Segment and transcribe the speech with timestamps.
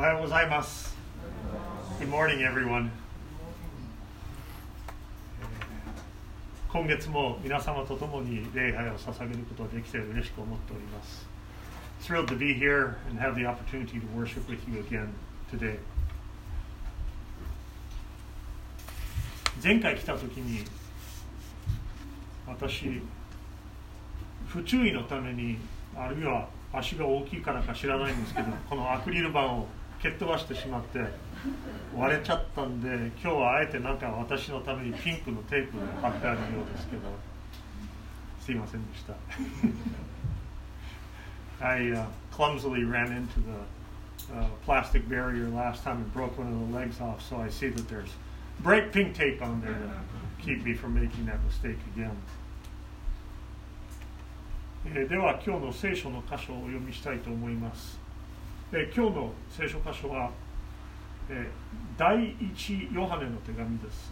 [0.00, 0.96] おはようございます。
[2.00, 2.88] Good morning, everyone.
[6.72, 11.28] 今月も皆様と共に礼拝を捧げることができて嬉しく思っております。
[12.00, 15.08] Thrilled to be here and have the opportunity to worship with you again
[15.52, 15.76] today.
[19.62, 20.64] 前回来た時に
[22.46, 23.02] 私
[24.48, 25.58] 不注意のために
[25.94, 29.66] あるいは足が大きいからか知らないんですけどこのアクリル板を
[30.02, 31.00] 蹴っ飛ばしてしまって
[31.94, 32.88] 割れちゃったんで
[33.22, 37.02] 今日はあえてなんか私のためにピンクのテープが貼ってあるようですけど
[38.40, 39.14] すいませんでした
[41.62, 46.74] I、uh, clumsily ran into the uh, plastic barrier last time and broke one of the
[46.74, 48.10] legs off so I see that there's
[48.62, 52.16] bright pink tape on there to keep me from making that mistake again、
[55.08, 57.99] では今日の聖書の箇所をお読みしたいと思います
[58.71, 60.31] で今日の聖書箇所は、
[61.29, 64.11] えー、第一ヨハネの手紙です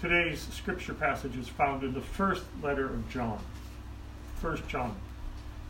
[0.00, 3.38] Today's scripture passage is found in the first letter of John
[4.40, 4.92] First John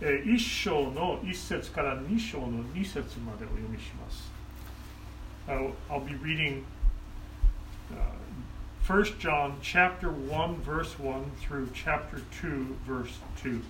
[0.00, 4.30] えー、1章の1節から2章の2節までお読みします
[5.48, 6.64] I'll, I'll be reading
[7.92, 8.12] uh,
[8.86, 13.60] 1 John chapter 1 verse 1 through chapter 2 verse 2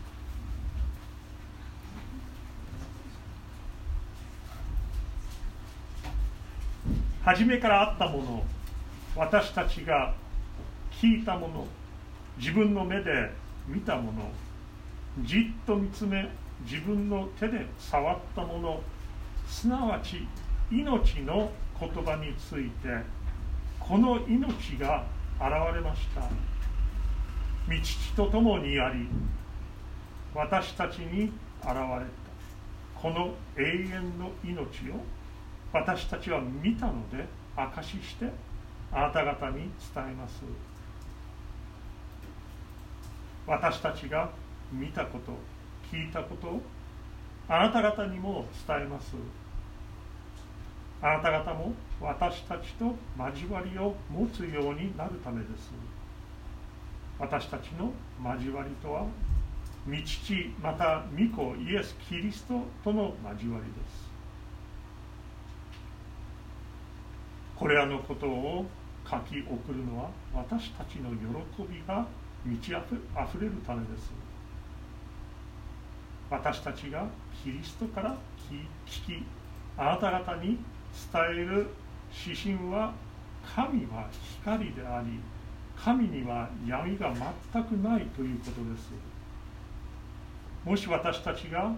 [7.23, 8.43] 初めからあったもの
[9.15, 10.13] 私たちが
[10.91, 11.67] 聞いたもの
[12.37, 13.31] 自分の目で
[13.67, 14.29] 見たもの
[15.21, 16.29] じっと見つめ
[16.65, 18.81] 自分の手で触ったもの
[19.47, 20.27] すなわち
[20.71, 22.89] 命の言葉について
[23.79, 25.05] この命が
[25.39, 26.21] 現れました。
[26.21, 26.27] 道
[27.81, 29.07] 父と共にあり
[30.33, 32.13] 私たちに現れた。
[32.95, 35.03] この永遠の命を
[35.73, 37.25] 私たちは見たので
[37.55, 38.31] 証しして
[38.91, 40.43] あなた方に伝えます。
[43.47, 44.29] 私たちが
[44.71, 45.33] 見たこと
[45.91, 46.61] 聞いたことを
[47.49, 49.15] あなた方にも伝えます。
[51.01, 55.71] あなた方も私たちと交わりを持つようになるためです。
[57.19, 57.91] 私たちの
[58.23, 59.05] 交わりとは
[59.87, 64.02] 御父また御子イエス・キリストとの交わりです。
[67.55, 68.65] これらのことを
[69.09, 72.05] 書き送るのは私たちの喜びが
[72.45, 74.11] 満ちあふれるためです。
[76.29, 77.05] 私たちが
[77.43, 78.17] キリストから
[78.85, 79.23] 聞き
[79.77, 80.57] あなた方に
[81.11, 81.67] 伝える
[82.25, 82.93] 指針は
[83.55, 84.07] 神は
[84.41, 85.19] 光であり
[85.75, 87.13] 神には闇が
[87.51, 88.91] 全くないということです。
[90.65, 91.71] もし私たちが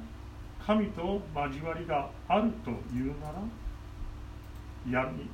[0.66, 5.30] 神と交わりがあるというなら闇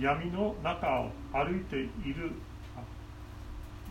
[0.00, 2.32] 闇の中を歩いている。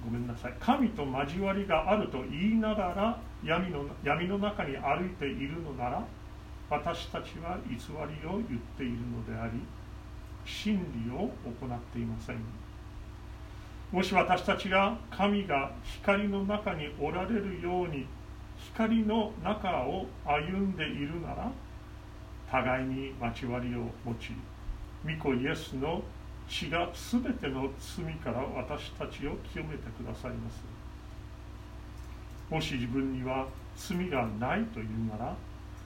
[0.03, 0.53] ごめんなさい。
[0.59, 6.05] 神と交わりがあると言いながら闇の闇の中に歩いているのなら
[6.69, 9.61] 私たちは偽りを言っているのであり
[10.45, 12.37] 真理を行っていません。
[13.91, 18.05] もし私たちが神が光の中におられるように
[18.73, 21.51] 光の中を歩んでいるなら
[22.51, 24.31] 互いに交わりを持ち
[25.07, 26.03] 御子イエスの
[26.49, 30.63] 血が全ての罪から私たちを清めてくださいます。
[32.49, 35.35] もし自分には罪がないというなら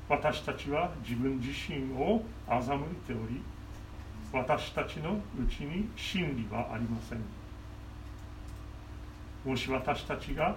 [0.09, 3.41] 私たちは自分自身を欺いており
[4.33, 7.19] 私たちのうちに真理はありません。
[9.43, 10.55] もし私たちが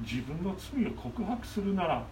[0.00, 2.04] 自分の罪を告白するなら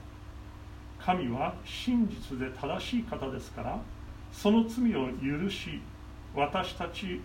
[0.98, 3.80] 神は真実で正しい方ですから
[4.32, 5.80] その罪を許し
[6.34, 7.20] 私たち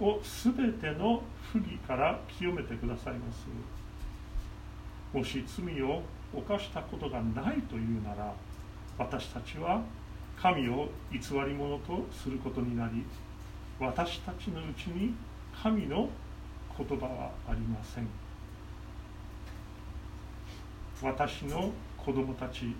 [0.00, 3.46] を全ての不義から清めてくださいます。
[5.12, 6.02] もし罪を
[6.34, 8.34] 犯したことがないというなら
[8.98, 9.82] 私たちは
[10.40, 13.04] 神を偽り者とすることになり
[13.80, 15.14] 私たちのうちに
[15.62, 16.08] 神の
[16.76, 18.08] 言葉はありません。
[21.02, 22.74] 私の子供たち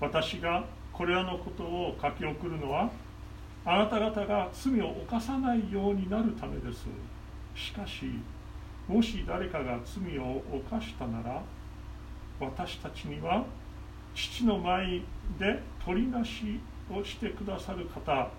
[0.00, 0.64] 私が
[0.98, 2.90] これらのことを書き送るのは
[3.64, 6.86] あなた方が罪を犯さないようになるためです。
[7.54, 8.06] しかし
[8.88, 11.40] もし誰かが罪を犯したなら
[12.40, 13.44] 私たちには
[14.12, 15.00] 父の前
[15.38, 16.58] で取りなし
[16.90, 18.30] をしてくださる方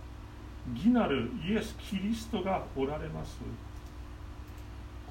[0.73, 3.37] 義なるイエス・キリストがおられます。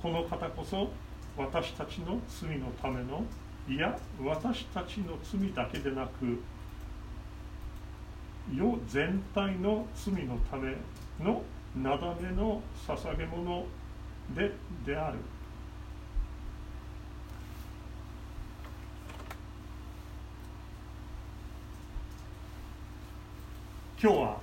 [0.03, 0.91] この方こそ
[1.39, 3.25] 私たちの罪のための
[3.67, 6.43] いや私たちの罪だけでなく
[8.53, 10.77] 世全体の罪のため
[11.21, 11.43] の
[11.77, 13.67] なだめの捧げ物
[14.35, 14.53] で
[14.87, 15.19] である
[24.01, 24.39] 今日は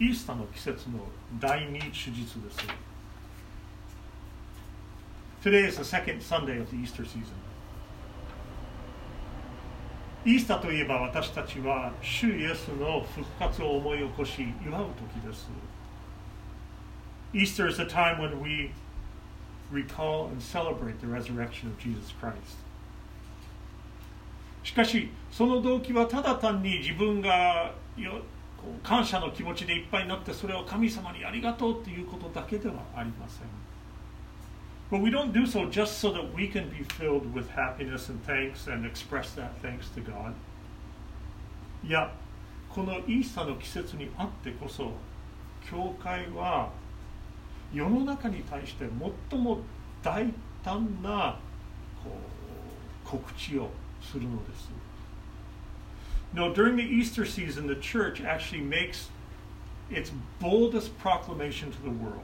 [0.00, 0.98] イースターの季節の
[1.38, 2.58] 第二手術です。
[5.42, 7.32] Today is the second Sunday of the Easter season.
[10.26, 15.48] イースターといえば私たちは主イエスの復活を思い起こし祝う時です。
[17.32, 18.72] Easter is a time when we
[19.72, 22.34] recall and celebrate the resurrection of Jesus Christ.
[24.64, 27.72] しかしその動機はただ単に自分が
[28.82, 33.75] 感謝の気持ちでいっぱいになってそれを神様にありがとうということだけではありません。
[34.89, 38.67] But we don't do so just so that we can be filled with happiness and thanks
[38.67, 40.33] and express that thanks to God.
[41.83, 42.11] いや、
[42.69, 44.91] このイースターの季節にあってこそ、
[45.69, 46.69] 教会は
[47.73, 48.85] 世の中に対して
[49.29, 49.61] 最も
[50.03, 50.31] 大
[50.63, 51.39] 胆な
[52.03, 52.11] こ
[53.05, 53.69] う告知を
[54.01, 54.69] するのです。
[56.33, 59.09] No, during the Easter season, the church actually makes
[59.89, 62.21] its boldest proclamation to the world.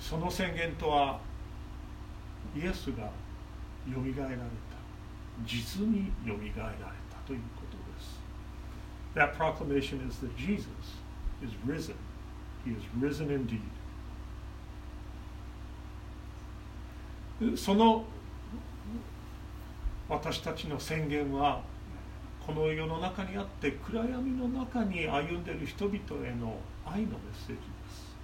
[0.00, 1.20] その宣言とは、
[2.56, 4.46] イエスがよみがえられた。
[5.44, 6.74] 実によみがえられ
[7.10, 8.20] たということです。
[9.14, 10.66] That proclamation is that Jesus
[11.42, 11.94] is risen.
[12.64, 13.60] He is risen indeed.
[17.56, 18.04] その
[20.08, 21.62] 私たちの宣言は
[22.46, 26.56] この世の中にあって暗闇の中に歩んでいる人々への
[26.86, 27.60] 愛のメッセージで
[27.90, 28.15] す。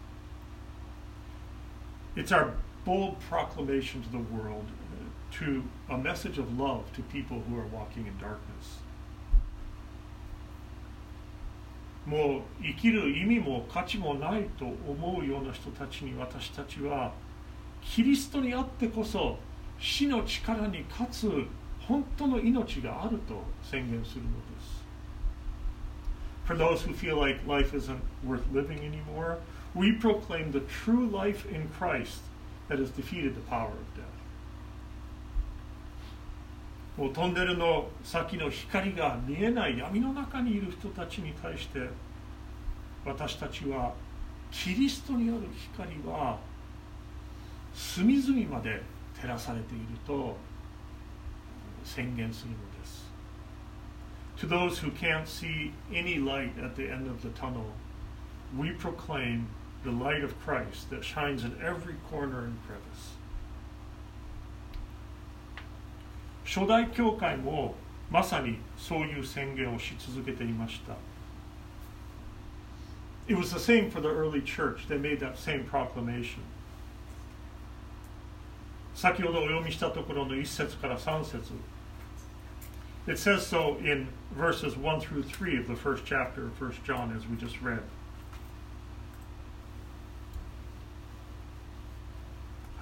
[2.16, 2.54] It's our
[2.86, 4.66] bold proclamation to the world,
[5.39, 8.81] to a message of love to people who are walking in darkness.
[12.06, 17.12] もう生きる意味も価値もないと思うような人たちに私たちは
[17.81, 19.38] キリストにあってこそ
[19.78, 21.30] 死の力に勝つ
[21.80, 24.86] 本当の命があると宣言するのです。
[26.45, 29.38] For those who feel like life isn't worth living anymore,
[29.75, 32.21] we proclaim the true life in Christ
[32.69, 34.07] that has defeated the power of death.
[36.97, 41.89] もうトンネルの先の光が見えない闇の中にいる人たちに対して
[43.07, 43.95] 私たちは
[44.51, 45.41] キリストにある
[45.75, 46.39] 光は
[47.75, 48.83] 隅々まで
[49.19, 50.37] 照らされていると
[51.83, 53.11] 宣言するのです。
[54.39, 57.73] To those who can't see any light at the end of the tunnel,
[58.59, 59.47] we proclaim
[59.84, 63.16] the light of Christ that shines in every corner and crevice.
[66.44, 67.75] 初代教会も
[68.10, 70.95] まさにそういう宣言をし続けていました。
[73.28, 74.88] It was the same for the early church.
[74.88, 76.39] They made that same proclamation.
[78.95, 81.54] 先ほどお読みしたところの1節から3節
[83.07, 87.16] It says so in verses 1 through 3 of the first chapter of 1 John,
[87.16, 87.81] as we just read.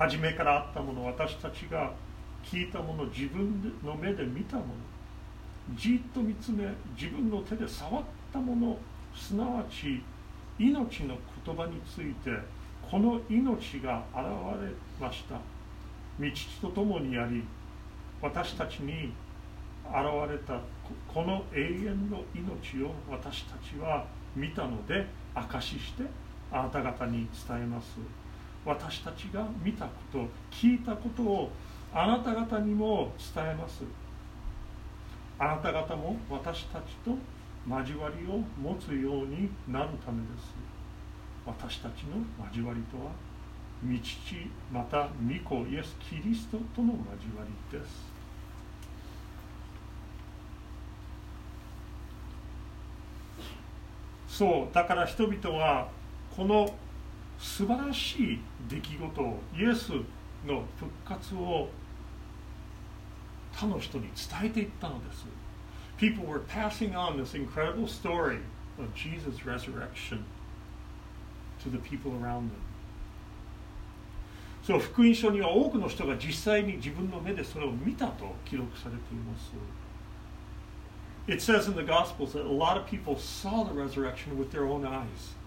[0.00, 1.92] 初めからあったもの私たちが
[2.42, 4.69] 聞いたもの自分の目で見たもの
[5.76, 6.64] じっと見つめ
[6.99, 8.78] 自分の手で触ったもの
[9.14, 10.02] すなわち
[10.59, 12.30] 命の言葉について
[12.90, 14.25] この命が現
[14.64, 15.35] れました。
[16.19, 16.30] 道
[16.62, 17.45] とともにあり
[18.23, 19.12] 私たちに
[19.85, 19.97] 現
[20.30, 20.61] れた
[21.12, 26.04] この永遠の命を私たちは見たので証しして
[26.50, 27.99] あなた方に伝えます。
[28.64, 31.50] 私たちが見たこと聞いたことを
[31.92, 33.82] あなた方にも伝えます。
[35.38, 37.16] あなた方も私たちと
[37.68, 40.54] 交わりを持つようになるためです。
[41.46, 43.12] 私たちの交わりとは
[43.82, 48.10] 道父また御子イエス・キリストとの交わりです。
[54.28, 55.88] そうだから人々は
[56.34, 56.74] この
[57.40, 59.92] 素晴らしい出来事をイエス
[60.47, 61.70] の復活を
[63.52, 65.26] 他の人に伝えていったのです。
[65.97, 68.38] People were passing on this incredible story
[68.78, 70.25] of Jesus' resurrection
[71.62, 72.61] to the people around them.
[74.62, 79.52] そう福音書には多くの人が実際に自分の目でそれを見たと記録されています。
[81.26, 84.85] It says in the Gospels that a lot of people saw the resurrection with their own
[84.85, 85.39] eyes.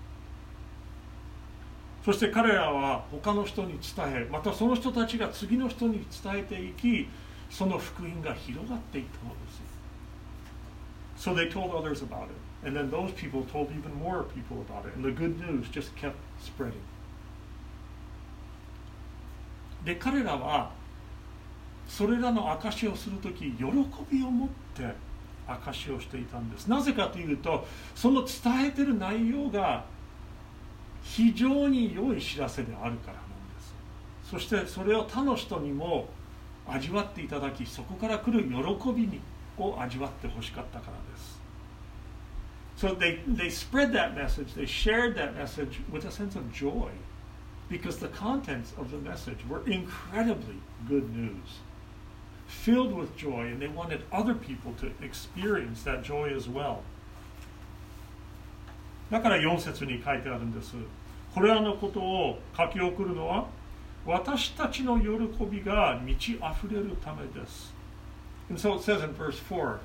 [2.03, 7.07] そして彼らは他の人に伝えまたその人たちが次の人に伝えていき
[7.49, 9.63] その福音が広がっていったのです
[11.15, 12.67] So they told others about it.
[12.67, 14.93] And then those people told even more people about it.
[14.95, 16.81] And the good news just kept spreading.
[19.85, 20.71] で彼らは
[21.87, 23.63] それらの証しをする時喜
[24.11, 24.93] びを持って
[25.45, 29.83] 証しをしていたんですなぜかというとその伝えてる内容が
[31.03, 33.23] 非常に良い知らせであるからなん
[33.55, 33.75] です
[34.29, 36.07] そしてそれを他の人にも
[36.67, 39.19] 味わっていただきそこから来る喜びに
[39.57, 41.43] を味わってほしかったからです
[42.75, 46.89] So they, they spread that message, they shared that message with a sense of joy
[47.69, 50.57] because the contents of the message were incredibly
[50.87, 51.59] good news,
[52.47, 56.81] filled with joy, and they wanted other people to experience that joy as well.
[59.13, 60.73] だから4節に書いてあるんです。
[61.35, 63.45] これらのことを書き送るのは
[64.07, 67.71] 私たちの喜びが満ち溢れるためです。
[68.49, 69.77] And so it says in verse 4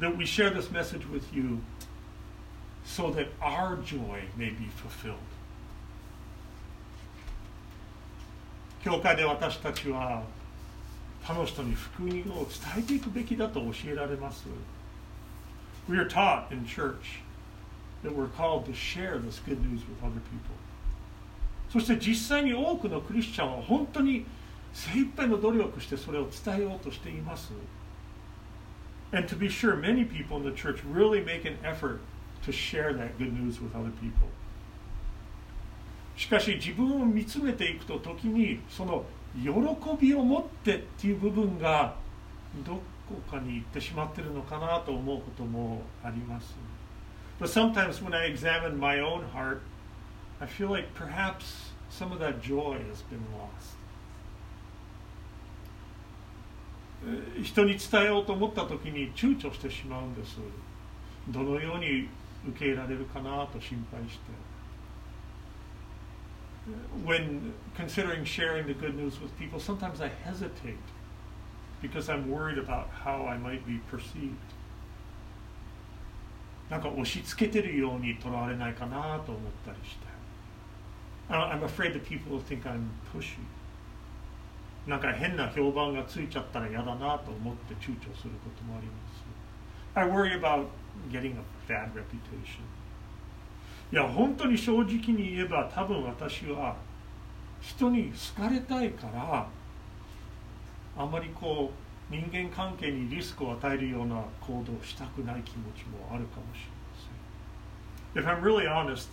[0.00, 1.58] that we share this message with you
[2.82, 5.16] so that our joy may be fulfilled.
[8.82, 10.22] 教会で私たちは
[11.24, 14.46] 他の人に福音を伝えていくべきだと教えられます。
[15.90, 17.20] We are taught in church
[18.02, 20.54] that we're called to share this good news with other people.
[21.70, 24.26] そして実際に多くのクリスチャンは本当に
[24.74, 27.52] 精一杯の努力してそれを伝えようとしています。
[29.12, 32.00] And to be sure, many people in the church really make an effort
[32.44, 34.28] to share that good news with other people.
[36.16, 39.04] しかし自分を見つめていくと時にその
[39.34, 39.50] 喜
[39.98, 41.94] びを持ってっていう部分が
[42.66, 42.74] ど
[43.08, 46.54] こかに行ってしまってるのかなと思うこともあります。
[47.41, 49.61] But sometimes when I examine my own heart,
[50.41, 53.77] I feel like perhaps some of that joy has been lost.
[57.43, 60.37] 人に伝えようと思った時に躊躇してしまうんです。
[61.29, 62.09] どのように
[62.47, 64.47] 受け入れられるかなと心配して。
[67.05, 70.75] When considering sharing the good news with people, sometimes I hesitate
[71.81, 74.35] because I'm worried about how I might be perceived.
[76.72, 80.06] なんか押し付けてるようにとらわれないかなと思ったりして。
[81.28, 83.36] I'm afraid that people will think I'm pushy.
[84.86, 89.22] なんか変な評判がついちゃったら嫌だなと思って躊躇することもあります。
[89.94, 90.64] I worry about
[91.10, 92.62] getting a bad reputation.
[93.92, 96.76] いや、本当に正直に言えば多分私は
[97.60, 99.46] 人に好かれたいから
[100.96, 101.81] あまりこう
[102.12, 108.22] 人間関係にリスクを与えるような行動をしたくない気持ちもあるかもしれません。
[108.22, 109.08] If I'm really honest,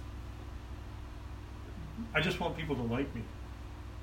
[2.13, 3.23] I just want people to like me.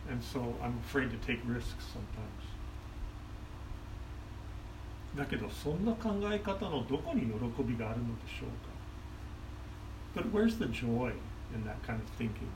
[0.08, 2.46] And so I'm afraid to take risks sometimes.
[5.14, 8.76] だけどそんな考え方のどこに喜びがあるのでしょうか
[10.14, 11.12] But where's the joy
[11.54, 12.48] in that kind of thinking?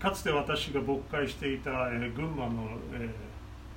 [0.00, 3.10] かつて私が牧会していた、えー、群馬の、え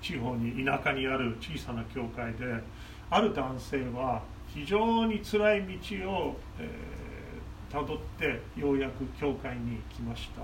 [0.02, 2.64] ー、地方に田舎にある小さな教会で
[3.10, 7.02] ある男性は非常につらい道を、えー
[7.72, 10.42] たどってようやく教会に来ました。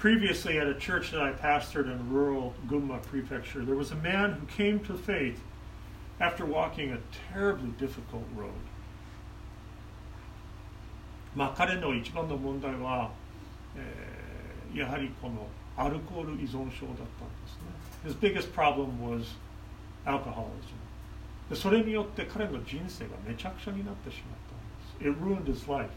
[0.00, 4.32] Previously, at a church that I pastored in rural Gunma prefecture, there was a man
[4.32, 5.40] who came to faith
[6.18, 6.98] after walking a
[7.32, 8.50] terribly difficult road.
[11.36, 13.12] まあ彼の一番の問題は、
[13.76, 14.21] えー、
[14.74, 18.16] やはりこのアルコール依存症だったんですね。
[18.16, 19.36] His biggest problem was
[20.04, 20.76] alcoholism.
[21.50, 24.38] でそれによって彼の人生がめちゃくちゃになってしまっ
[25.00, 25.18] たんです。
[25.18, 25.90] It ruined his life.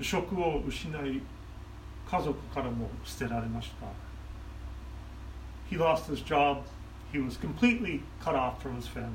[0.00, 1.20] 職を失い、
[2.10, 3.86] 家族からも捨てられました。
[5.70, 6.62] He lost his job.
[7.12, 9.08] He was completely cut off from his family.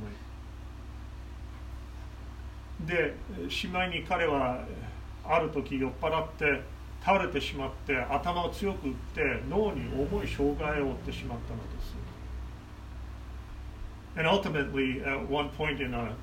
[2.86, 3.16] で、
[3.50, 4.63] しまいに彼は
[5.25, 6.62] ある時酔っ払って
[7.08, 11.96] 倒れてしまって頭を強く打って脳に重い障害を負ってしまったのです。
[14.18, 16.18] And ultimately, at one point in a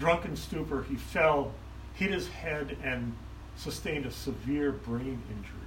[0.00, 1.52] drunken stupor, he fell,
[1.94, 3.12] hit his head, and
[3.56, 5.60] sustained a severe brain injury.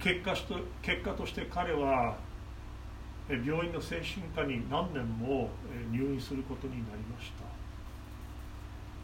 [0.00, 2.18] 結果しと結果として彼は
[3.30, 5.48] 病院の精神科に何年も
[5.90, 7.61] 入院することになりました。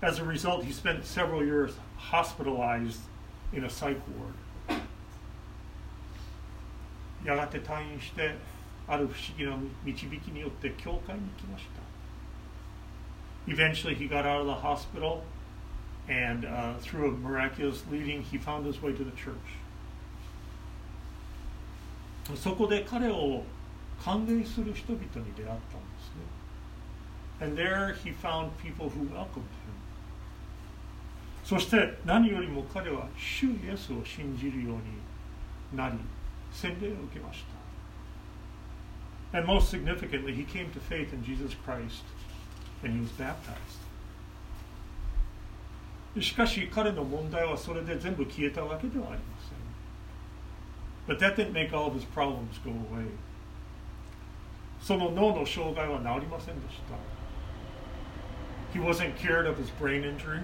[0.02, 3.00] As a result, he spent several years hospitalized
[3.54, 4.34] in a psych ward.
[7.24, 8.36] やがて退院して
[8.86, 11.82] ある不思議な導きによって教会に来ました。
[13.48, 15.24] Eventually, he got out of the hospital,
[16.10, 19.34] and uh, through a miraculous leading, he found his way to the church.
[22.36, 23.44] そこで彼を
[24.04, 25.58] 歓迎する人々に出会ったんで
[26.00, 26.24] すね
[27.42, 29.77] And there he found people who welcomed him
[31.49, 35.95] そして何よりも彼は主イエスを信じるようになり
[36.53, 37.43] 洗礼を受けまし
[39.33, 42.05] た And most significantly, he came to faith in Jesus Christ
[42.83, 43.79] and he was baptized.
[46.21, 49.39] しかし彼の問題はそれで全部消えたわけではありま
[51.07, 51.17] せん。
[51.17, 53.07] But that didn't make all of his problems go away.
[54.83, 56.81] その脳の障害は治りませんでし
[58.75, 58.79] た。
[58.79, 60.43] He wasn't cured of his brain injury.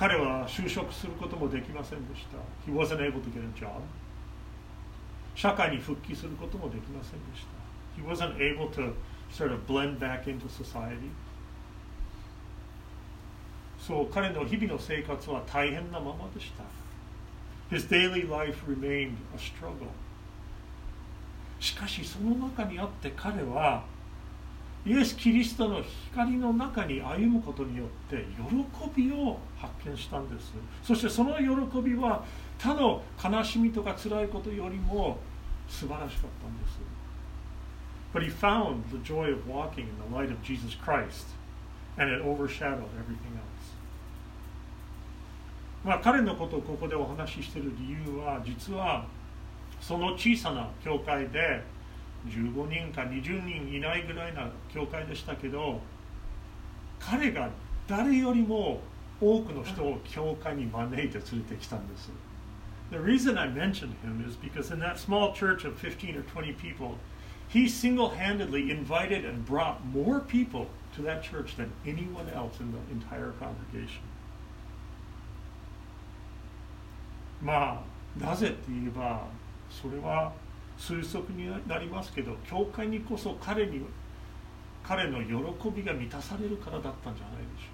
[0.00, 2.38] 彼は就職することもできませんでした。
[2.66, 3.82] He wasn't able to get a job.
[5.34, 7.60] 社会に復帰することもできませんでした。
[8.00, 8.94] He wasn't able to
[9.30, 11.10] sort of blend back into society.
[13.78, 16.64] そう彼の日々の生活は大変なままでした。
[17.70, 19.90] His daily life remained a struggle.
[21.60, 23.84] しかしその中にあって彼は
[24.86, 28.24] イエス・キリストの光の中に歩むことによって
[28.94, 30.52] 喜びを発見したんです。
[30.82, 32.24] そしてその喜びは
[32.58, 35.18] 他の悲しみとか辛いことよりも
[35.68, 36.78] 素晴らしかったんです。
[38.12, 41.26] But he found the joy of walking in the light of Jesus Christ
[41.98, 43.44] and it overshadowed everything else.
[45.84, 49.06] まあ彼のことをここでお話ししている理由は実は
[49.80, 51.62] その小さな教会で
[52.26, 55.80] 15人か20人いないぐらいな教会でしたけど
[56.98, 57.50] 彼が
[57.88, 58.80] 誰よりも
[59.20, 62.10] 多くの人を教会に招いて連れてきたんです。
[62.90, 66.96] The reason I mentioned him is because in that small church of 15 or 20 people,
[67.48, 72.72] he single handedly invited and brought more people to that church than anyone else in
[72.72, 74.02] the entire congregation.
[77.42, 77.82] ま
[78.18, 79.26] あ、なぜって言えば、
[79.70, 80.32] それは
[80.80, 83.82] 推測になりますけど教会にこそ彼に
[84.82, 87.68] 彼の喜びが満たされるからだったんじゃないでしょ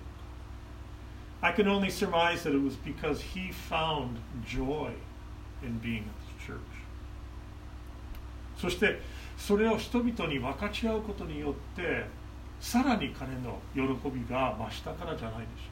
[1.40, 4.90] うか I can only surmise that it was because he found joy
[5.62, 6.04] in being at
[6.38, 6.58] the church
[8.58, 9.00] そして
[9.38, 12.06] それを人々に分かち合うことによって
[12.58, 15.70] さらに彼の喜びが増したからじゃないでしょ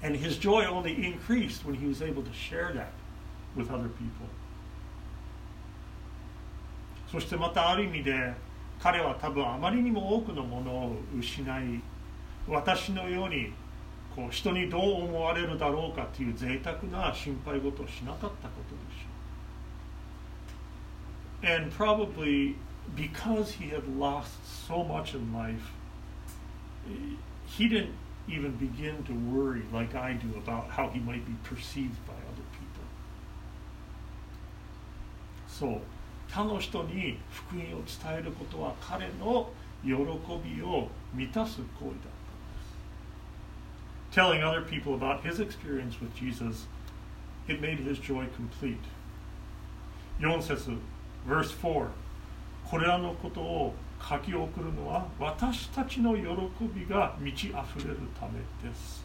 [0.00, 2.92] か And his joy only increased when he was able to share that
[3.56, 4.26] with other people
[7.10, 8.34] そしてまたある意味で
[8.80, 11.80] 彼は多分あまりにも多くのものを失い
[12.46, 13.52] 私のように
[14.14, 19.08] こう人にどう思われるだろうかという贅沢な心配事をしなかったことでしょう。
[21.46, 22.56] And probably
[22.96, 24.30] because he had lost
[24.66, 25.72] so much in life,
[27.46, 27.92] he didn't
[28.28, 32.42] even begin to worry like I do about how he might be perceived by other
[32.52, 32.82] people.
[35.46, 35.80] そう
[36.32, 39.50] 他の人に福音を伝えることは彼の
[39.82, 42.28] 喜びを満たす行為だった
[44.26, 44.42] んです。
[44.42, 46.66] Telling other people about his experience with Jesus,
[47.48, 48.76] it made his joy complete.
[50.20, 50.78] 4節
[51.26, 51.86] verse 4
[52.68, 56.22] これらのことを書き送るのは私たちの喜
[56.74, 59.04] びが満ち溢れるためです。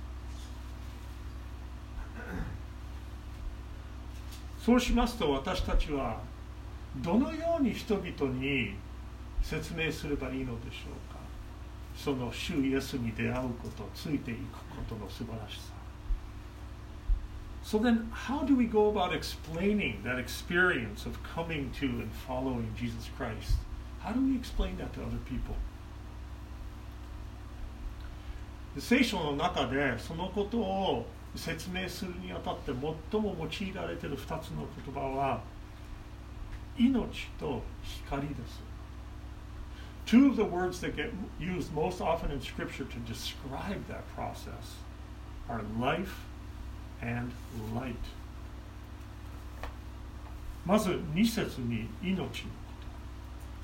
[4.60, 6.22] そうしますと私たちは
[6.98, 8.76] どのように人々に
[9.42, 11.20] 説明すればいいのでしょうか
[11.96, 15.74] その主イエスに出会うことついていくことの素晴らしさ
[17.64, 22.76] So then, how do we go about explaining that experience of coming to and following
[22.76, 23.56] Jesus Christ?
[24.02, 25.56] How do we explain that to other people?
[28.78, 32.72] 聖書の中でそのことを説明するにあたって
[33.12, 35.42] 最も用いられている2つの言葉は
[36.78, 37.62] 命と
[38.06, 38.62] 光です。
[40.06, 44.78] Two of the words that get used most often in Scripture to describe that process
[45.48, 46.26] are life
[47.02, 47.32] and
[47.74, 47.96] light.
[50.66, 52.30] まず2節に命のこ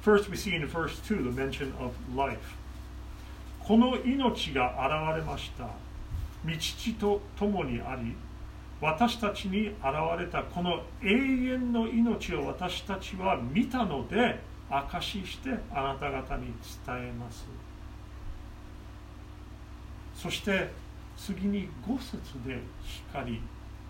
[0.04, 0.12] と。
[0.12, 2.56] First we see in verse 2 the mention of life.
[3.60, 4.76] この命が
[5.12, 5.66] 現れました。
[6.46, 8.16] 道地と共にあり、
[8.82, 9.76] 私たちに現
[10.18, 14.40] れたこの永遠の命を私たちは見たので
[14.70, 16.54] 証ししてあなた方に
[16.86, 17.46] 伝えます。
[20.14, 20.70] そして
[21.18, 22.14] 次に5節
[22.46, 22.60] で
[23.12, 23.42] 光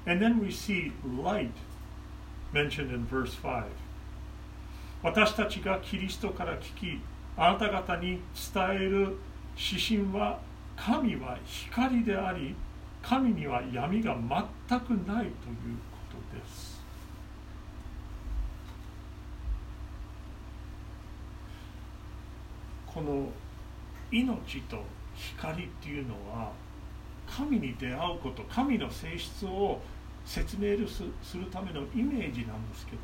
[0.06, 0.91] and then we see
[1.23, 1.49] light
[2.54, 3.63] mentioned in verse 5
[5.02, 7.02] 私たちがキリストから聞き
[7.38, 8.19] あなた方に
[8.54, 9.17] 伝える
[9.58, 10.39] 指針は
[10.75, 12.56] 神は光であり
[13.01, 15.31] 神には闇が全くないという
[15.91, 15.97] こ
[16.31, 16.79] とです。
[22.85, 23.29] この
[24.12, 24.83] 命と
[25.15, 26.51] 光っていうのは
[27.27, 29.79] 神に出会うこと神の性質を
[30.25, 31.03] 説明す
[31.38, 33.01] るためのイメージなんですけど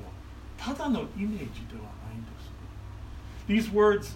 [0.58, 3.72] ただのイメージではないんです。
[3.72, 4.16] These words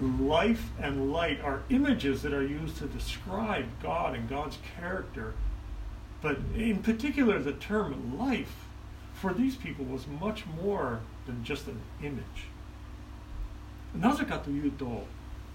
[0.00, 5.34] life and light are images that are used to describe God and God's character
[6.22, 8.66] but in particular the term life
[9.14, 12.48] for these people was much more than just an image
[13.94, 15.04] なぜかというと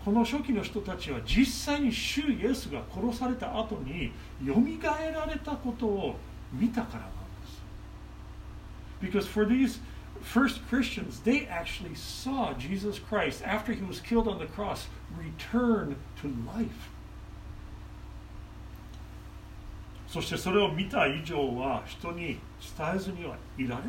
[0.04, 4.12] この初期の人たちは実際に主イエスが殺された後に
[4.44, 6.16] よみがえられたことを
[6.54, 7.10] 見たからなん
[9.12, 9.26] です。
[9.26, 9.80] Because for these
[10.22, 15.96] first Christians, they actually saw Jesus Christ after he was killed on the cross return
[16.22, 16.90] to life.
[20.08, 22.40] そしてそれを見た以上は人に
[22.78, 23.86] 伝えずにはいられなかっ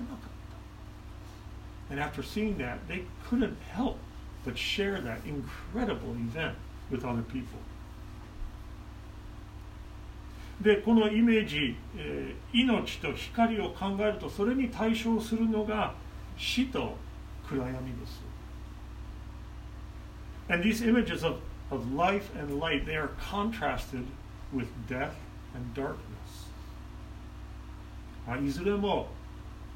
[1.88, 1.94] た。
[1.94, 3.96] And after seeing that, they couldn't help
[4.44, 6.54] but share that incredible event
[6.90, 7.59] with other people.
[10.61, 15.94] でこのイメージ、えー、命と光を考えるとそれに対象するのが
[16.41, 16.97] 死と
[17.47, 18.23] 暗闇です。
[20.49, 21.38] And these images of,
[21.69, 24.06] of life and light, they are contrasted
[24.51, 25.13] with death
[25.54, 26.49] and darkness.
[28.27, 29.08] あいずれも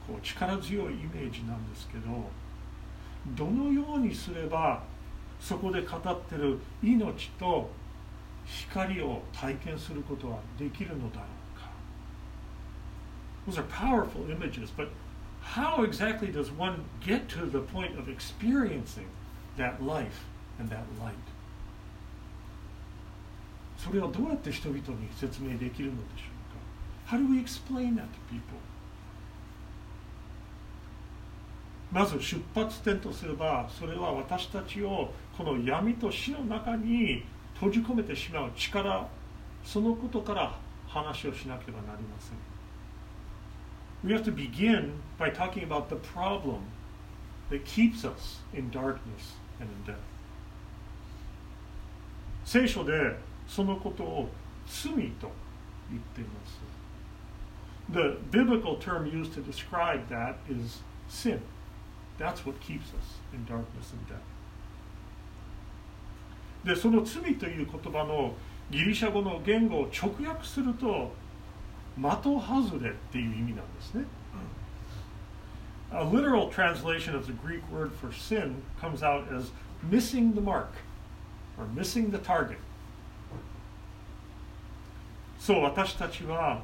[0.08, 2.30] こう力強いイメージなんですけど、
[3.36, 4.84] どのようにすれば
[5.40, 7.70] そこで語ってる命と
[8.46, 11.26] 光を体験することはできるのだろ
[11.56, 11.70] うか
[13.48, 14.90] Those are powerful images, but
[15.54, 19.08] how exactly does one get to the point of experiencing
[19.58, 20.26] that life
[20.60, 21.14] and that light?
[23.78, 26.26] それをどうやって人々に説明できるのでしょ
[27.08, 28.58] うか How do we explain that to people?
[31.92, 39.08] まず出発点とすればそれは私たちをこの闇と死の中に閉じ込めてしまう力
[39.64, 42.55] そのことから話をしなければなりません
[44.03, 46.63] We have to begin by talking about the problem
[47.51, 50.01] that keeps us in darkness and in death
[52.45, 54.29] 聖書でそのことを
[54.67, 55.31] 罪と
[55.91, 56.61] 言っています
[57.93, 61.41] The biblical term used to describe that is sin
[62.21, 64.21] That's what keeps us in darkness and death.
[66.63, 68.35] でその罪という言葉の
[68.71, 71.11] ギリシャ語の言語を直訳すると
[71.98, 74.06] 的外れっていう意味なんですね。
[75.92, 79.52] A literal translation of the Greek word for sin comes out as
[79.90, 80.70] missing the mark
[81.58, 82.58] or missing the target.
[85.40, 86.64] そう私たちは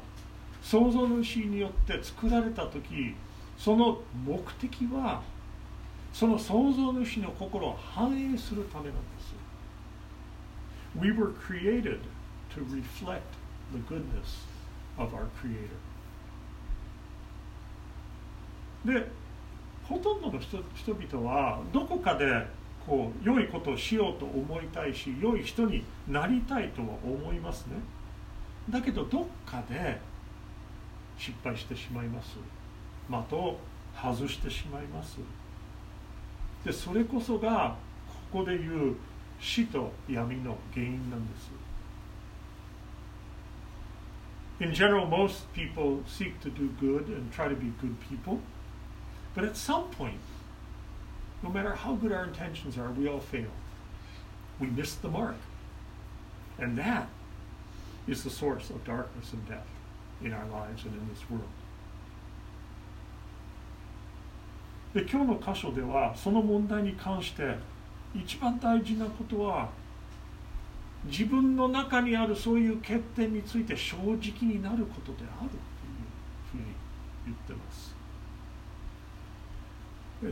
[0.62, 3.16] 創造主によって作られた時
[3.58, 5.22] その目的は
[6.12, 9.34] その創造主の心を反映するためなんです。
[11.00, 12.00] We were created
[12.54, 13.22] to reflect
[13.72, 14.51] the goodness
[14.98, 15.70] of our Creator.
[18.86, 19.08] で、
[19.88, 22.48] ほとんどの人人々はどこかで
[22.86, 27.76] こう良いことをしようと思いたいし良い人になりたいとは思いますね
[28.70, 30.00] だけどどっかで
[31.18, 32.38] 失敗してしまいます
[33.08, 33.58] 的を
[33.96, 35.18] 外してしまいます
[36.66, 37.76] でそれこそが
[38.32, 38.96] ここでいう
[39.40, 41.50] 死と闇の原因なんです。
[44.61, 48.41] In general, most people seek to do good and try to be good people.
[49.35, 50.21] But at some point,
[51.43, 53.51] no matter how good our intentions are, we all fail.
[54.59, 55.37] We miss the mark.
[56.59, 57.09] And that
[58.07, 59.67] is the source of darkness and death
[60.23, 61.51] in our lives and in this world.
[64.95, 67.57] で今日の箇所ではその問題に関して
[68.15, 69.69] 一番大事なことは
[71.06, 75.60] 自分の中にあるそういう欠点について正直になることであるという
[76.52, 76.64] ふうに
[77.26, 77.96] 言ってます。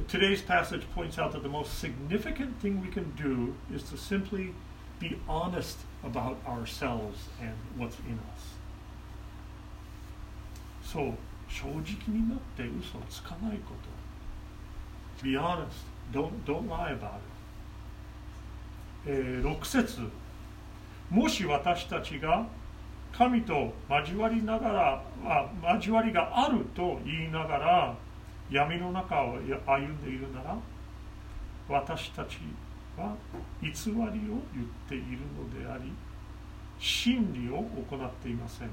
[0.08, 4.53] Today's passage points out that the most significant thing we can do is to simply
[4.99, 8.60] be honest about ourselves and what's in us.
[10.84, 11.13] そう、
[11.47, 13.73] 正直になって嘘をつかないこ
[15.19, 15.23] と。
[15.23, 15.88] Be honest.
[16.12, 17.29] Don't, don't lie about it.
[19.08, 20.01] えー、6節
[21.09, 22.47] もし私たちが
[23.11, 27.95] 神と交わりながらあ交わりがあると言いながら
[28.51, 30.57] 闇の中を歩んでいるなら
[31.67, 32.37] 私たち
[32.97, 33.15] は
[33.61, 34.09] 偽りを言っ
[34.87, 35.91] ているのであり
[36.79, 38.69] 真理を行っていません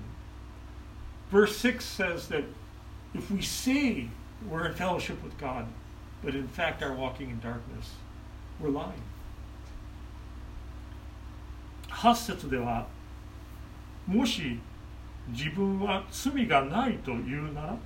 [1.28, 2.44] Verse 6 says that
[3.12, 4.08] if we say
[4.48, 5.66] we're in fellowship with God
[6.22, 7.92] but in fact are walking in darkness,
[8.60, 9.02] we're lying.
[11.96, 12.86] 8節では
[14.06, 14.60] もし
[15.28, 17.76] 自分は罪がないというなら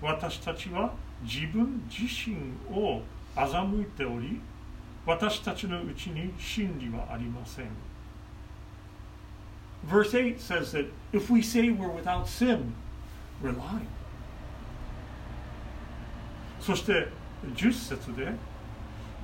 [0.00, 2.36] 私たちは自分自身
[2.74, 3.02] を
[3.34, 4.40] 欺いており
[5.04, 7.66] 私たちのうちに真理はありません。
[9.84, 12.72] Verse 8 says that if we say we're without sin,
[13.42, 13.86] we're lying.
[16.60, 17.08] そして
[17.54, 18.32] 10節で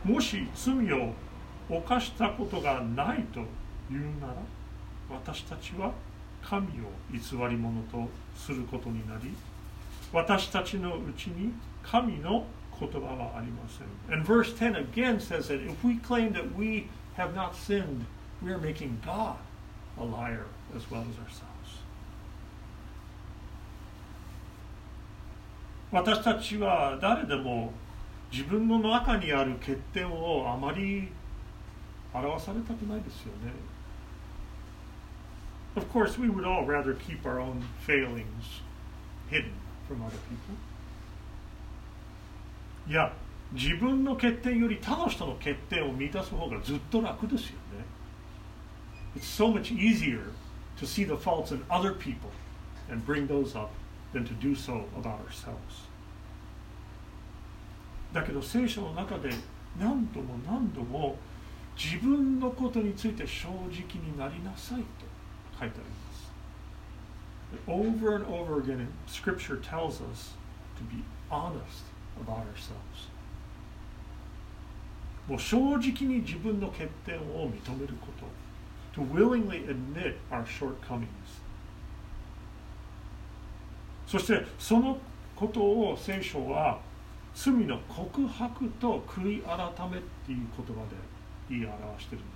[0.02, 1.12] もし罪を
[1.68, 3.42] 犯したことがないと
[3.90, 4.34] いうなら
[5.10, 5.92] 私たちは
[6.42, 6.70] 神を
[7.12, 7.18] 偽
[7.48, 9.30] り者とすることになり
[10.12, 12.46] 私たちのうちに神の
[12.78, 14.14] 言葉はありません。
[14.14, 18.04] And verse 10 again says that if we claim that we have not sinned,
[18.42, 19.36] we are making God
[19.98, 20.44] a liar
[20.76, 21.46] as well as ourselves.
[25.90, 27.72] 私たちは誰でも
[28.30, 31.08] 自分の中にある欠点をあまり
[32.12, 33.52] 表されたくないですよね。
[35.75, 38.61] Of course, we would all rather keep our own failings
[39.29, 39.53] hidden
[39.87, 40.55] from other people.
[42.87, 43.13] いや、
[43.53, 47.85] 自分の欠点より他の人の欠点を満たす方がずっと楽ですよね。
[49.15, 50.31] It's so much easier
[50.77, 52.31] to see the faults in other people
[52.89, 53.69] and bring those up
[54.13, 55.89] than to do so about ourselves.
[58.13, 59.29] だけど聖書の中で
[59.79, 61.17] 何度も何度も
[61.77, 63.61] 自分のことについて正直
[64.03, 65.04] になりなさいと
[65.58, 66.26] 書いてあります。
[67.66, 70.34] Over and over again, Scripture tells us
[70.76, 71.84] to be honest
[72.20, 73.08] about ourselves.
[75.28, 78.26] もう正直に自分の欠点を認めること。
[79.00, 81.06] To willingly admit our shortcomings.
[84.06, 84.98] そしてその
[85.34, 86.80] ことを聖書は
[87.34, 90.96] 罪の告白と悔い改めっていう言葉で
[91.50, 92.35] 言い表してるんで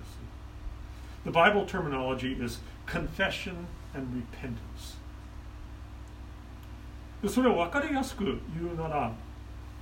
[1.23, 4.97] The Bible terminology is confession and repentance.
[7.27, 9.13] それを分かりやすく言うなら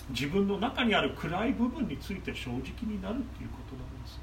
[0.10, 4.20] 自分の中にある暗い部分について正直になるっていうことなんです。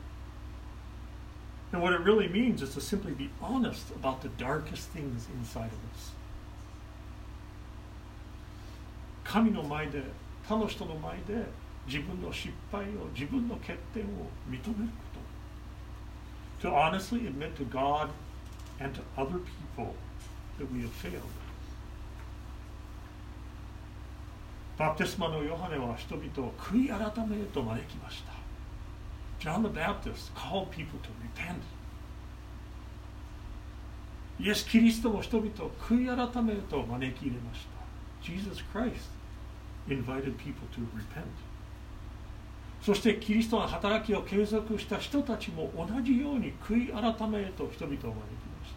[1.73, 5.67] And what it really means is to simply be honest about the darkest things inside
[5.67, 6.15] of us.
[9.25, 10.03] 神の前で、
[10.47, 11.47] 他の人の前で
[11.87, 14.07] 自分の失敗を、自分の欠点を
[14.49, 14.93] 認める。
[16.62, 18.10] To honestly admit to God
[18.80, 19.96] and to other people
[20.60, 21.22] that we have failed.
[24.78, 28.32] バプテスマのヨハネは人々を悔い改めへと招きました。
[29.40, 31.62] John the Baptist called people to repent.
[34.40, 37.82] イエス・キリストも人々を悔い改めへと招き入れました。
[38.24, 39.10] Jesus Christ
[39.88, 41.26] invited people to repent.
[42.87, 48.75] そしてキリストの働きを継続した人たちも同じように悔い改めへと人々を招きまし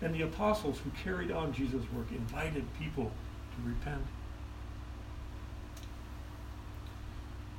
[0.00, 0.06] た。
[0.06, 3.98] And the apostles who carried on Jesus' work invited people to repent.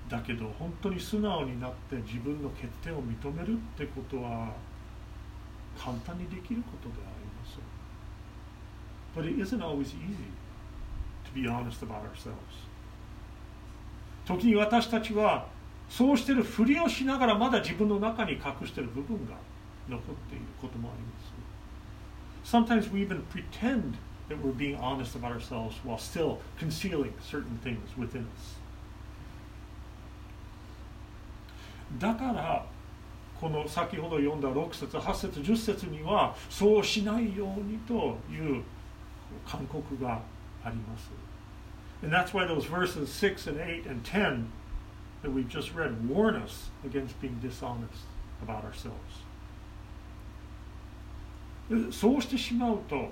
[0.07, 4.53] だけど本当に素直になって自分の欠点を認めるってことは
[5.77, 7.59] 簡単にできることであります。
[9.13, 10.31] But it isn't always easy
[11.25, 12.70] to be honest about ourselves.
[14.31, 15.47] 時に私たちは
[15.89, 19.35] そうしてるふりをしながらまだ自分の中に隠している部分が
[19.89, 21.31] 残っていることもあります。
[22.43, 23.93] Sometimes we even pretend
[24.29, 28.59] that we're being honest about ourselves while still concealing certain things within us.
[31.99, 32.65] だから
[33.39, 38.63] この先ほど読んだ6節8節10節にはそうしないようにという
[39.45, 40.21] 勧告が
[40.63, 41.11] あります。
[42.02, 44.50] And that's why those verses 6 and 8 and 10
[45.22, 48.04] that we've just read warn us against being dishonest
[48.42, 49.22] about ourselves.
[51.90, 53.10] そうしてしまうと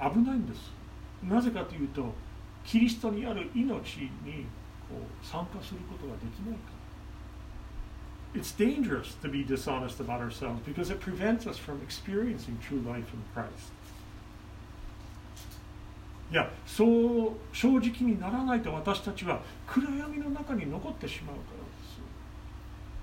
[0.00, 0.72] 危ないんです。
[1.22, 2.12] なぜかというと、
[2.64, 3.68] キリストにある命
[4.24, 4.46] に
[4.88, 6.82] こう参加することができないから。
[8.34, 13.22] it's dangerous to be dishonest about ourselves because it prevents us from experiencing true life in
[13.34, 13.72] Christ.
[16.29, 21.41] いや、そう正直にならないと私たちは暗闇の中に残ってしまうか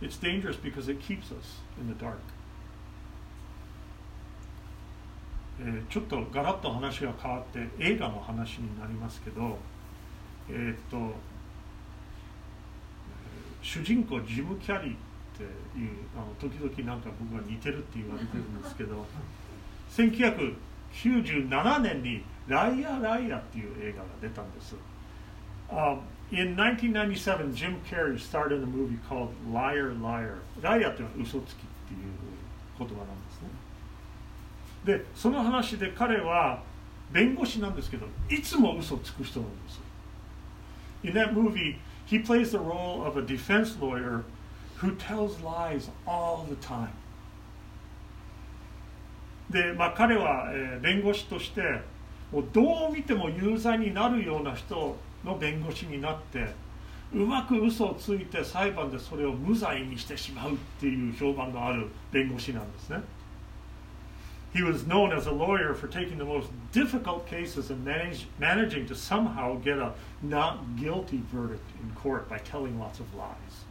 [0.03, 0.21] らです。
[0.21, 2.17] It's dangerous because it keeps us in the dark.
[5.61, 9.57] えー、ちょっとガラッと話が変わって映画の話になりますけど、
[10.51, 11.15] えー、っと
[13.63, 14.97] 主人公ジム・キャリーっ
[15.39, 19.07] ていうあの時々なんか僕は似てるって言われてるんですけど
[19.91, 24.75] 1997年に「ライア・ライア」っていう映画が出たんです。
[25.71, 30.37] Um, in 1997, Jim Carrey starred a movie called Liar Liar.
[30.61, 32.25] ライアっていうのは嘘つきっていう
[32.79, 33.49] 言葉なんですね
[34.85, 36.63] でその話で彼は
[37.13, 39.81] 弁護士なんですけどいつも嘘つく人なんです
[41.05, 41.77] In that movie
[42.07, 44.25] he plays the role of a defense lawyer
[44.79, 46.89] who tells lies all the time
[49.51, 51.83] で、まあ、彼は、えー、弁護士として
[52.35, 56.53] もうどう見ても有罪になるような人の弁護士になって
[57.13, 62.99] うまく嘘をついて裁判でそれを無罪にしてしまうっていう評判のある弁護士なんですね。
[64.53, 68.95] He was known as a lawyer for taking the most difficult cases and manage, managing to
[68.97, 73.65] somehow get a not guilty verdict in court by telling lots of lies.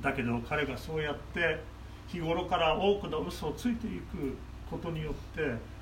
[0.00, 1.60] だけど彼がそうやって
[2.08, 4.36] 日頃から多くの嘘をついていく
[4.68, 5.73] ことによって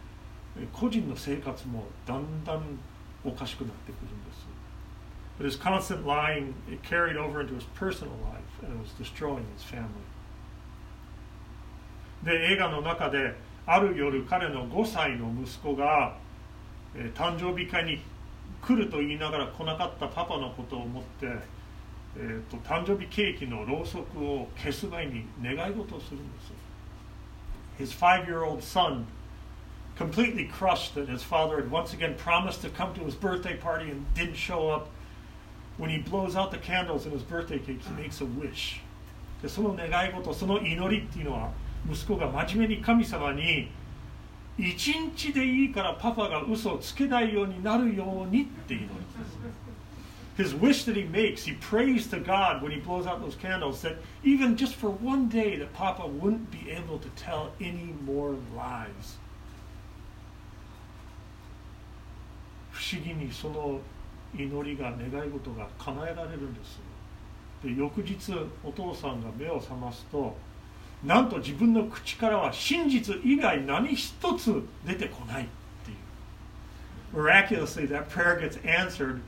[0.73, 2.79] 個人の生活もだんだん
[3.25, 4.47] おかしくなってくるんです。
[5.39, 9.89] But his constant lying it carried over into his personal life and was destroying his family.
[12.23, 13.35] で映画の中で
[13.67, 16.17] ある夜彼の5歳の息子が、
[16.95, 18.01] えー、誕生日会に
[18.61, 21.27] 来ると言いながら来なかったパパのことを思って、
[22.17, 26.33] えーと、と誕生日ケーキのろうそくを消す前に願い事をするん
[27.79, 29.05] です His five-year-old son
[30.02, 33.90] completely crushed that his father had once again promised to come to his birthday party
[33.90, 34.90] and didn't show up
[35.78, 38.82] when he blows out the candles in his birthday cake, he makes a wish.
[39.42, 41.52] でその願い事、その祈りっていうのは、
[41.90, 43.70] 息子が真面目に神様に、
[44.58, 49.04] 一日でいいからパパが嘘をつけないようになるようにって祈るんで
[50.44, 50.56] す。
[50.56, 53.98] His wish that he makes, he prays to God when he blows out those candles that
[54.24, 59.18] even just for one day that Papa wouldn't be able to tell any more lies.
[62.83, 63.79] 不思議にその
[64.37, 66.81] 祈りが願い事が叶えられるんです
[67.63, 68.33] で翌日
[68.65, 70.37] お父さんが目を覚ますと
[71.05, 75.47] なんと自分の口からは真実以外何一つ出てこないっ
[75.85, 79.21] ていう Miraculously that prayer gets answered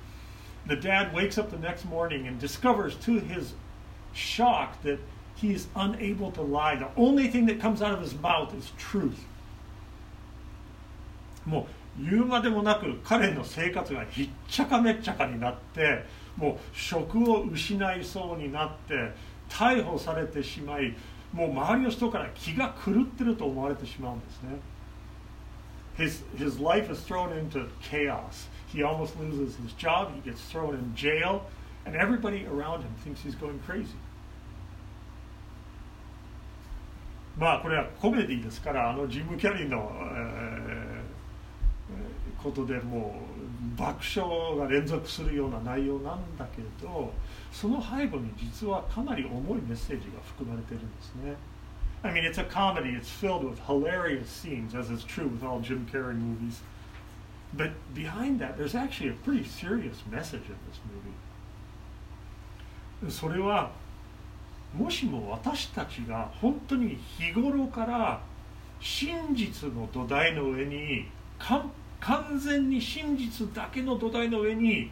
[0.67, 3.55] the dad wakes up the next morning and discovers to his
[4.15, 4.99] shock that
[5.37, 8.73] he is unable to lie the only thing that comes out of his mouth is
[8.77, 9.27] truth
[11.47, 11.67] もう
[11.99, 16.05] 言うまでもなく彼の生活がひっちゃかめっちゃかになって
[16.37, 19.13] もう職を失いそうになって
[19.49, 20.95] 逮捕されてしまい
[21.33, 24.59] もう周りの人から気が狂ってると思われてしまうんですね。
[25.97, 28.49] His, his life is thrown into chaos.
[28.67, 31.43] He almost loses his job, he gets thrown in jail,
[31.87, 33.95] and everybody around him thinks he's going crazy.
[37.37, 40.44] まあこれはコメディですからあのジム・キャリーの、えー
[42.45, 43.17] ことでも
[43.77, 47.11] う爆笑が連続するような内容なんだけど
[47.51, 51.35] その背後に実はかなり重いメッセージが含まれてるんですね。
[52.03, 52.91] I mean, it's a comedy.
[52.91, 56.61] It's filled with hilarious scenes, as is true with all Jim Carrey movies.
[57.55, 61.15] But behind that, there's actually a pretty serious message in this movie.
[63.11, 63.71] それは、
[64.77, 68.21] もしも私たちが本当に日頃から
[68.81, 71.07] 真実の土台の上に
[71.39, 71.71] 完
[72.05, 74.91] 完全に真実だけの土台の上に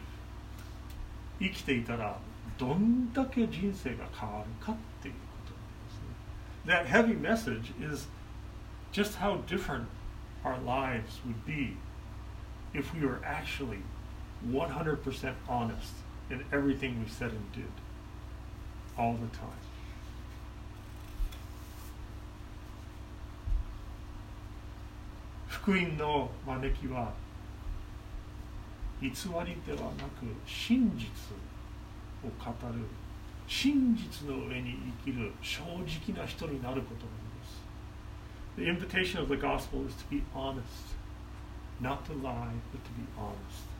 [1.39, 2.17] 生きていたら
[2.57, 6.87] どんだけ人生が変わるかっていうことなんですね。
[6.87, 8.07] That heavy message is
[8.91, 9.85] just how different
[10.43, 11.75] our lives would be
[12.73, 13.79] if we were actually
[14.49, 15.93] 100% honest
[16.29, 17.69] in everything we said and did
[18.97, 19.72] all the time.
[25.63, 27.13] 福音の招きは
[29.01, 31.07] 偽りではなく真実
[32.21, 32.79] を語る
[33.47, 34.75] 真実の上に
[35.05, 37.63] 生きる正直な人になることなんです。
[38.57, 40.97] The invitation of the gospel is to be honest,
[41.81, 42.33] not to lie,
[42.73, 43.71] but to be honest.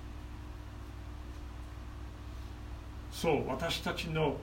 [3.12, 4.38] そう私たちの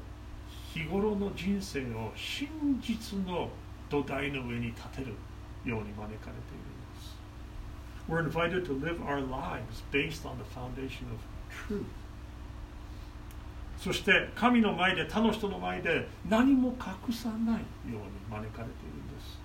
[0.74, 2.48] 日頃の人生を真
[2.82, 3.48] 実の
[3.88, 5.14] 土台の上に立てる
[5.64, 6.32] ように招かれているん
[6.94, 7.19] です。
[8.11, 11.86] We're invited to live our lives based on the foundation of truth.
[13.78, 19.38] そして神の前で他の人の前で何も隠さないように招かれているんです。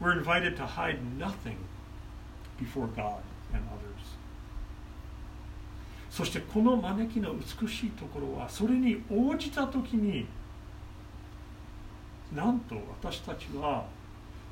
[0.00, 1.56] We're invited to hide nothing
[2.58, 3.18] before God
[3.52, 3.84] and others.
[6.10, 10.28] そしてこの招きの美しいところはそれに応じた時に
[12.32, 13.84] なんと私たちは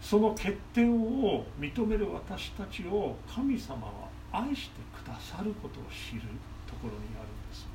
[0.03, 3.93] その欠点を認める私たちを神様は
[4.33, 6.23] 愛してくださることを知る
[6.67, 7.67] ところにあるんです。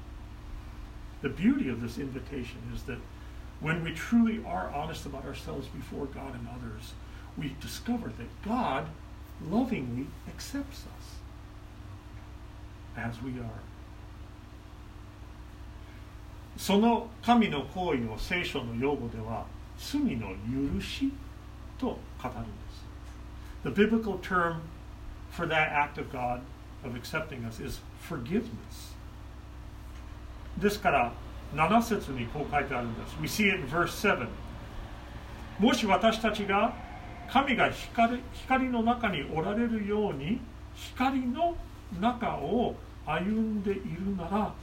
[1.22, 3.00] The beauty of this invitation is that
[3.62, 6.94] when we truly are honest about ourselves before God and others,
[7.38, 8.88] we discover that God
[9.50, 11.22] lovingly accepts us
[12.98, 13.64] as we are.
[16.58, 19.46] その神の行為を聖書の用語では
[19.78, 20.30] 罪の
[20.76, 21.12] 許し
[21.78, 22.86] と語るんです。
[23.63, 24.61] The biblical term
[25.32, 26.41] for that act of God
[26.84, 28.95] of accepting us is forgiveness.
[30.57, 31.13] ですから
[31.53, 33.15] 7節にこう書いてあるんです。
[33.22, 34.28] We see it in verse 7.
[35.59, 36.74] もし私たちが
[37.30, 40.39] 神が光光の中におられるように
[40.76, 41.55] 光の
[41.99, 44.53] 中を歩んでいるなら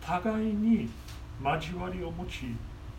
[0.00, 0.88] 互いに
[1.42, 2.46] 交わりを持ち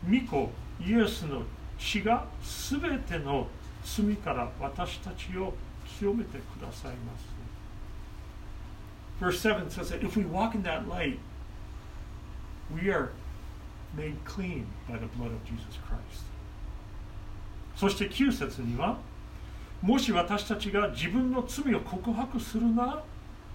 [0.09, 0.51] 御子
[0.85, 1.43] イエスの
[1.77, 3.47] 血がすべての
[3.95, 5.53] 罪から私たちを
[5.97, 7.37] 清めてくださいます。
[9.19, 11.17] Verse 7 says that if we walk in that light,
[12.75, 13.09] we are
[13.95, 16.25] made clean by the blood of Jesus Christ.
[17.75, 18.97] そして9節には、
[19.81, 23.03] もし私たちが自分の罪を告白するなら、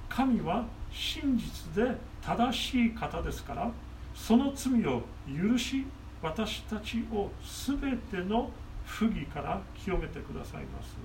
[0.08, 3.70] 神は真実で正しい方ですから、
[4.14, 5.84] その罪を許し、
[6.22, 8.50] 私たちをすべての
[8.84, 10.96] 不義から清めてくださいます。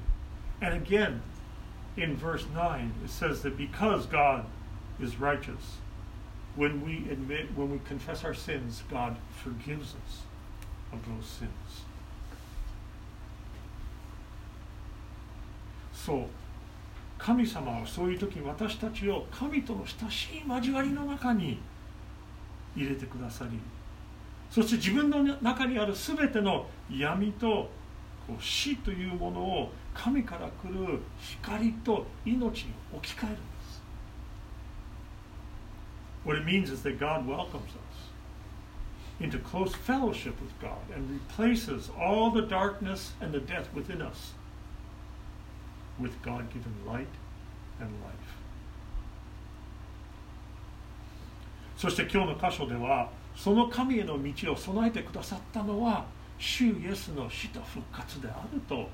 [0.61, 1.21] And again,
[1.95, 4.45] in verse 9, it says that because God
[4.99, 5.79] is righteous,
[6.55, 10.23] when we admit, when we confess our sins, God forgives us
[10.91, 11.85] of those sins.
[15.93, 16.25] そう
[17.17, 21.59] 神様はそういう時私たちを神との親しい交わりの中に
[22.75, 23.59] 入れてくださり
[24.49, 27.69] そして自分の中にある全ての闇と
[28.39, 33.81] 死というものを神から来る光と命に置き換えるんです。
[36.25, 37.87] What it means is that God welcomes us
[39.19, 44.33] into close fellowship with God and replaces all the darkness and the death within us
[45.99, 47.07] with God given light
[47.79, 48.13] and life.
[51.77, 56.05] そして今日の箇所ではその神への道を備えてくださったのは
[56.39, 58.89] 主イエスの死と復活であると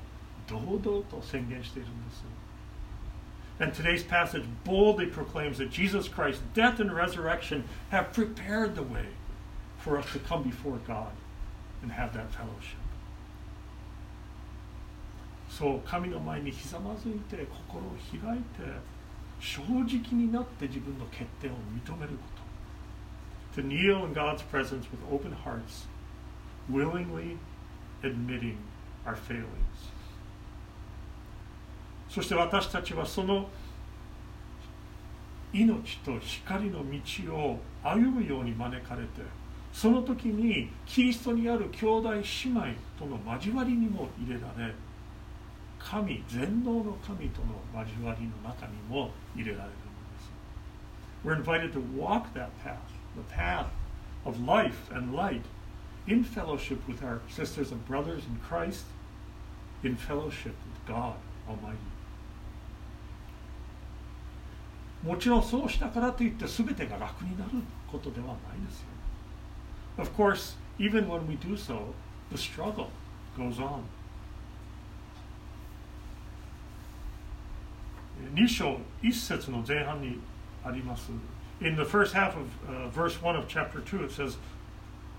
[0.46, 0.80] 堂々
[1.10, 2.24] と宣言しているんです。
[3.58, 9.06] And today's passage boldly proclaims that Jesus Christ's death and resurrection have prepared the way
[9.78, 11.12] for us to come before God
[11.82, 12.78] and have that fellowship.
[15.48, 18.64] そう神の前にひざまずいて心を開いて
[19.38, 22.33] 正直になって自分の欠点を認めること
[23.54, 25.86] To kneel in God's presence with open hearts
[26.68, 27.38] willingly
[28.02, 28.58] admitting
[29.06, 29.44] our failings
[32.08, 33.48] そして私たちはその
[35.52, 39.08] 命と光の道を歩むように招かれて
[39.72, 42.66] その時にキリストにある兄弟姉妹
[42.98, 44.72] との交わりにも入れられ
[45.78, 50.32] 神全能の神との交わりの中にも入れられるんです
[51.24, 53.67] We're invited to walk that path the path
[54.25, 55.43] of life and light
[56.07, 58.85] in fellowship with our sisters and brothers in Christ,
[59.83, 61.15] in fellowship with God
[61.47, 61.77] Almighty.
[65.03, 67.51] もちろんそうしたからといって全てが楽になる
[67.89, 68.35] ことではない
[68.65, 68.87] ですよ。
[69.97, 71.93] Of course, even when we do so,
[72.31, 72.87] the struggle
[73.37, 73.83] goes on.
[78.33, 80.19] 2章1節の前半に
[80.63, 81.11] あります。
[81.61, 84.37] In the first half of、uh, verse 1 of chapter 2, it says,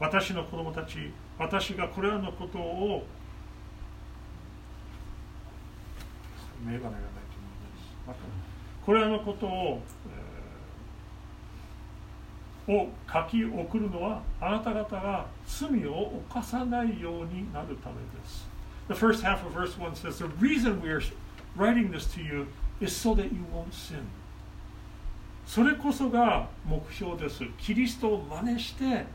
[0.00, 3.06] 私の子供たち私がこれらのことを
[6.64, 8.18] 眼鏡がないと思います
[8.84, 9.82] これらのことを、
[12.66, 18.48] えー、を書き送るのはあなた方が罪を犯さないようになるためです
[18.88, 21.02] The first half of verse 1 says the reason we are
[21.56, 22.46] writing this to you
[22.80, 24.08] is so that you won't sin
[25.45, 29.05] それこそが目標ですキリストを真似して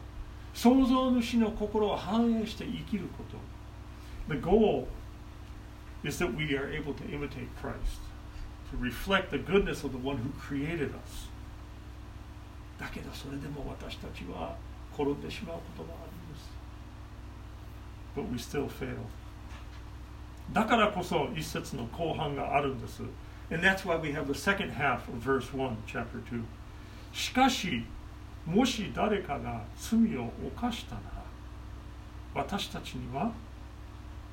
[0.55, 3.24] 創造主の心を反映して生きるこ
[4.28, 4.87] と The goal
[6.05, 8.01] is that we are able to imitate Christ
[8.70, 11.28] to reflect the goodness of the one who created us
[12.78, 14.57] だけどそれでも私たちは
[14.95, 16.51] 転んでしまうことがあるんです
[18.16, 18.97] But we still fail
[20.53, 23.03] だからこそ一節の後半があるんです
[23.51, 26.44] And that's why we have the second half of verse 1, chapter 2.
[27.12, 27.84] しかし
[28.46, 31.24] もし誰かが罪を犯したなら
[32.34, 33.32] 私たちには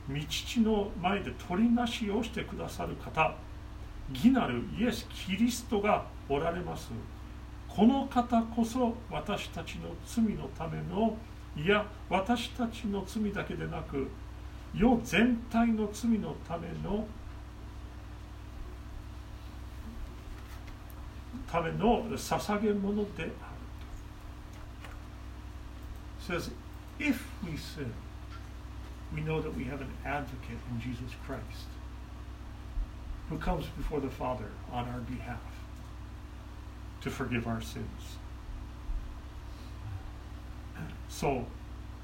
[0.07, 3.36] 道父の前で取りなしをしてくださる方
[4.13, 6.89] 義なるイエス・キリストがおられます
[7.68, 11.18] この方こそ私たちの罪のための
[11.55, 14.07] いや私たちの罪だけでなく
[14.74, 17.05] 世全体の罪のための
[21.51, 23.33] ための捧げ物であると。
[26.33, 26.51] says,
[26.99, 27.93] if we sin,
[29.14, 31.68] we know that we have an advocate in Jesus Christ
[33.28, 35.41] who comes before the Father on our behalf
[37.01, 38.18] to forgive our sins.
[41.09, 41.45] そう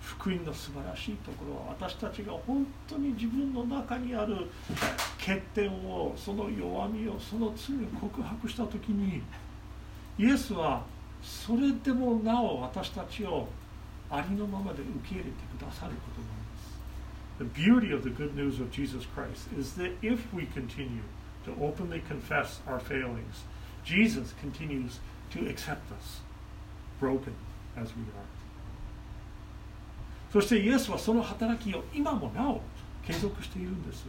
[0.04, 4.48] 福音の素晴らしいところは私たちが本当に自分の中にある
[5.18, 9.22] 欠点をその弱みをその罪を告白した時に
[10.20, 10.84] イエスは
[11.22, 13.48] それでもなお私たちを
[14.10, 16.74] ありのままで受け入れてくださることなんです。
[17.40, 21.02] The beauty of the good news of Jesus Christ is that if we continue
[21.46, 23.46] to openly confess our failings,
[23.86, 25.00] Jesus continues
[25.32, 26.22] to accept us,
[27.00, 27.34] broken
[27.76, 28.43] as we are.
[30.34, 32.60] そしてイエスはその働きを今もなお
[33.06, 34.08] 継続しているんです。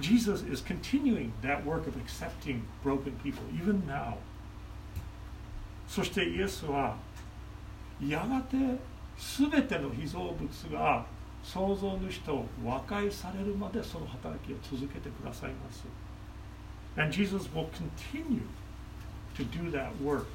[0.00, 4.14] Jesus is continuing that work of accepting broken people, even now.
[5.86, 6.96] そしてイエスは
[8.02, 8.56] やがて
[9.18, 11.04] 全ての被造物が
[11.42, 15.84] 創造主と和解されるまでその働きを続けてくださいます。
[16.96, 18.40] And Jesus will continue
[19.36, 20.28] to do that work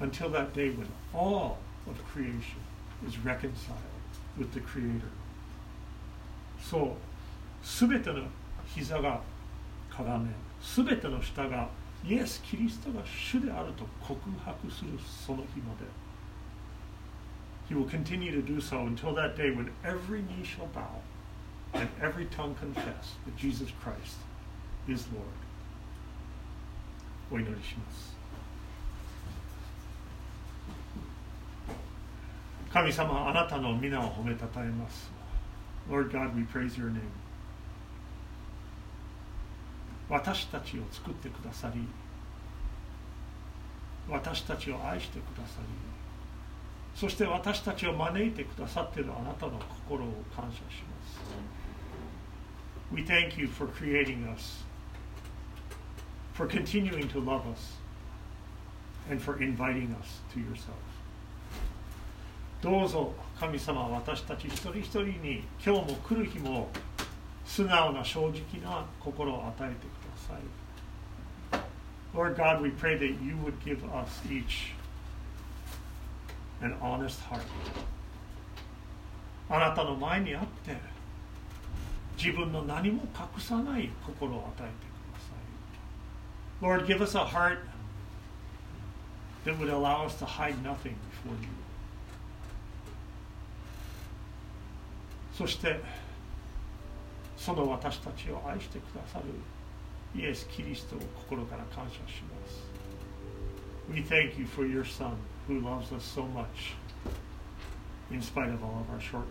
[0.00, 1.56] until that day when all
[1.88, 2.60] of creation
[3.04, 3.95] is reconciled
[4.37, 5.01] with the Creator.
[6.59, 6.95] そ
[7.63, 8.21] う、すべての
[8.65, 9.21] 膝が
[9.89, 10.29] かがめ、
[10.61, 11.69] すべての舌が
[12.05, 14.91] イエス・キリストが主であると告白する
[15.25, 15.85] その日まで。
[17.69, 20.99] He will continue to do so until that day when every knee shall bow
[21.73, 24.17] and every tongue confess that Jesus Christ
[24.87, 25.23] is Lord.
[27.31, 28.14] お祈りします。
[32.72, 35.10] 神様、あなたの皆を褒めたたえます。
[35.88, 37.00] Lord God, we praise your name.
[40.08, 41.80] 私たちを作ってくださり、
[44.08, 45.66] 私たちを愛してくださり、
[46.94, 51.20] そして私たちを招いてくださっているあなたの心を感謝します。
[52.92, 54.64] We thank you for creating us,
[56.34, 57.78] for continuing to love us,
[59.10, 60.76] and for inviting us to yourself.
[62.66, 66.66] どうぞ神様私たち一人一人に今日も来る日も
[67.44, 71.62] 素直な正直な心を与えてください。
[72.12, 74.72] Lord God, we pray that you would give us each
[76.60, 77.40] an honest heart.
[79.48, 80.76] あなたの前にあって
[82.20, 84.72] 自分の何も隠さない心を与えて
[86.64, 86.80] ください。
[86.80, 87.58] Lord, give us a heart
[89.44, 91.55] that would allow us to hide nothing before you.
[95.36, 95.80] そして
[97.36, 99.24] その私たちを愛してくださる
[100.18, 102.64] イエス・キリストを心から感謝します。
[103.92, 105.12] We thank you for your Son
[105.46, 106.74] who loves us so much
[108.10, 109.26] in spite of all of our shortcomings.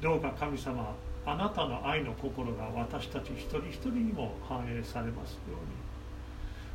[0.00, 0.96] どうか神様、
[1.26, 5.92] あなたの愛の心が私たち一人一人にも反映されますように。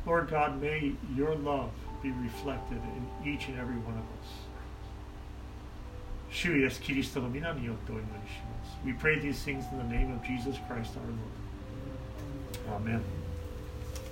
[0.06, 1.70] Lord God, may your love
[2.00, 2.80] be reflected
[3.24, 4.47] in each and every one of us.
[6.31, 8.77] 主イエス・キリストの皆によってお祈りします。
[8.85, 11.43] We pray these things in the name of Jesus Christ our Lord.
[12.75, 13.01] Amen.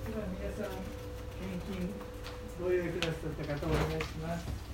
[0.06, 0.76] では皆さん、
[1.38, 1.90] 献金、
[2.60, 4.65] ご用意くださった方お願いします。